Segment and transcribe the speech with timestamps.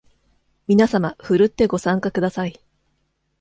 [0.65, 2.59] みなさまふるってご参加ください